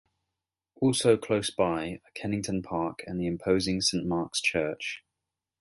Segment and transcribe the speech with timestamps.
[0.77, 5.03] Also close by are Kennington Park and the imposing Saint Mark's Church.